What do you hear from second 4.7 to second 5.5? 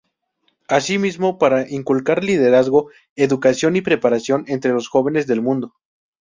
los jóvenes del